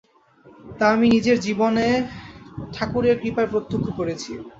[0.77, 1.87] তা আমি নিজের জীবনে
[2.73, 4.31] ঠাকুরের কৃপায় প্রত্যক্ষ করেছি।